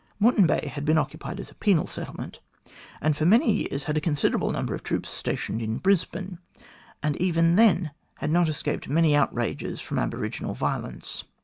[0.19, 2.39] Moreton Bay had been occupied as a penal settlement,
[3.01, 6.39] and for many years had a considerable number of troops stationed in Brisbane,
[7.03, 11.25] and even then had not escaped many outrages from aboriginal violence.